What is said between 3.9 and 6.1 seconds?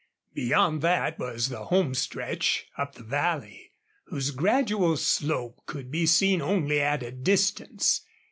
whose gradual slope could be